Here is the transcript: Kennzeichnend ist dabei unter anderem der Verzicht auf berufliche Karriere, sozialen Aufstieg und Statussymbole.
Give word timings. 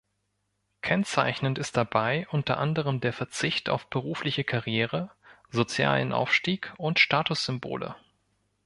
Kennzeichnend 0.81 1.59
ist 1.59 1.77
dabei 1.77 2.27
unter 2.31 2.57
anderem 2.57 3.01
der 3.01 3.13
Verzicht 3.13 3.69
auf 3.69 3.85
berufliche 3.87 4.43
Karriere, 4.43 5.11
sozialen 5.51 6.11
Aufstieg 6.11 6.73
und 6.79 6.97
Statussymbole. 6.97 7.95